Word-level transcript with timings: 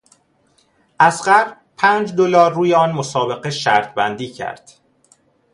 اصغر 0.99 1.53
پنج 1.77 2.11
دلار 2.15 2.53
روی 2.53 2.73
آن 2.73 2.91
مسابقه 2.91 3.49
شرط 3.49 3.93
بندی 3.93 4.27
کرد. 4.33 4.71